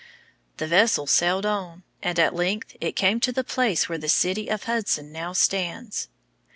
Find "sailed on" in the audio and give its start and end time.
1.05-1.83